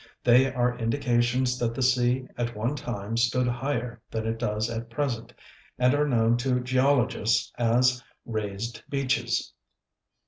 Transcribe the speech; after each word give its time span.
They 0.23 0.51
are 0.51 0.79
indications 0.79 1.59
that 1.59 1.75
the 1.75 1.83
sea 1.83 2.27
at 2.35 2.55
one 2.55 2.75
time 2.75 3.17
stood 3.17 3.45
higher 3.47 4.01
than 4.09 4.25
it 4.25 4.39
does 4.39 4.67
at 4.67 4.89
present, 4.89 5.31
and 5.77 5.93
are 5.93 6.07
known 6.07 6.37
to 6.37 6.59
geologists 6.59 7.53
as 7.59 8.03
"raised 8.25 8.81
beaches." 8.89 9.53